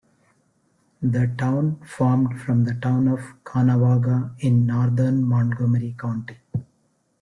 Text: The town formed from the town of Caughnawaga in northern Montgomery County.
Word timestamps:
The 1.03 1.31
town 1.37 1.79
formed 1.85 2.41
from 2.41 2.63
the 2.63 2.73
town 2.73 3.07
of 3.07 3.19
Caughnawaga 3.43 4.33
in 4.39 4.65
northern 4.65 5.23
Montgomery 5.23 5.95
County. 5.95 6.39